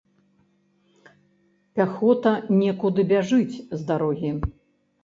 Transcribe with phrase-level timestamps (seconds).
[1.81, 4.39] Пяхота некуды бяжыць з дарогі.